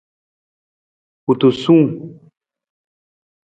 Kutusung. 1.25 1.83